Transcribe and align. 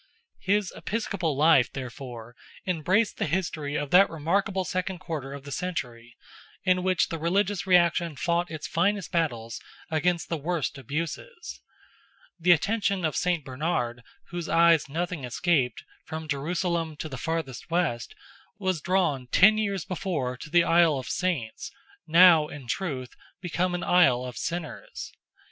His 0.39 0.73
episcopal 0.75 1.37
life, 1.37 1.71
therefore, 1.71 2.35
embraced 2.65 3.17
the 3.17 3.27
history 3.27 3.75
of 3.75 3.91
that 3.91 4.09
remarkable 4.09 4.65
second 4.65 4.97
quarter 4.97 5.31
of 5.31 5.43
the 5.43 5.51
century, 5.51 6.17
in 6.63 6.81
which 6.81 7.09
the 7.09 7.19
religious 7.19 7.67
reaction 7.67 8.15
fought 8.15 8.49
its 8.49 8.65
first 8.67 9.11
battles 9.11 9.61
against 9.91 10.27
the 10.27 10.37
worst 10.39 10.79
abuses. 10.79 11.61
The 12.39 12.49
attention 12.51 13.05
of 13.05 13.15
Saint 13.15 13.45
Bernard, 13.45 14.01
whose 14.29 14.49
eyes 14.49 14.89
nothing 14.89 15.23
escaped, 15.23 15.83
from 16.03 16.27
Jerusalem 16.27 16.95
to 16.97 17.07
the 17.07 17.15
farthest 17.19 17.69
west, 17.69 18.15
was 18.57 18.81
drawn 18.81 19.27
ten 19.27 19.59
years 19.59 19.85
before 19.85 20.35
to 20.35 20.49
the 20.49 20.63
Isle 20.63 20.97
of 20.97 21.09
Saints, 21.09 21.71
now, 22.07 22.47
in 22.47 22.65
truth, 22.67 23.15
become 23.39 23.75
an 23.75 23.83
Isle 23.83 24.25
of 24.25 24.35
Sinners. 24.35 25.13